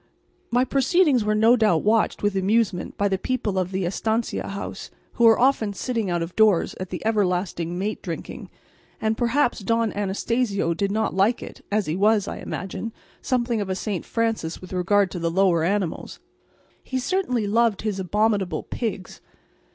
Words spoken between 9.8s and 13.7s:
Anastacio did not like it, as he was, I imagine, something of